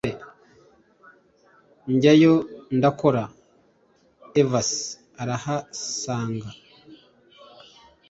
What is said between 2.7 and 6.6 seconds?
ndakora Evase arahansanga